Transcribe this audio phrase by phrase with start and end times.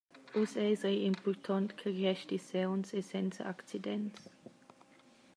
[0.39, 4.19] Uss eis ei impurtont ch’el resti sauns e senza accidents.